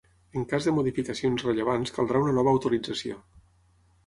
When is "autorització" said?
2.59-3.21